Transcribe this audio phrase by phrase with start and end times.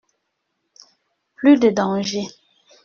[1.35, 2.25] Plus de dangers.